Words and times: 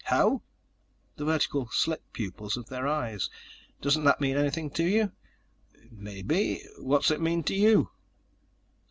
"How?" 0.05 0.41
"The 1.17 1.25
vertical 1.25 1.69
slit 1.69 2.01
pupils 2.11 2.57
of 2.57 2.69
their 2.69 2.87
eyes. 2.87 3.29
Doesn't 3.81 4.03
that 4.05 4.19
mean 4.19 4.35
anything 4.35 4.71
to 4.71 4.83
you?" 4.83 5.11
"Maybe. 5.91 6.63
What's 6.79 7.11
it 7.11 7.21
mean 7.21 7.43
to 7.43 7.53
you?" 7.53 7.91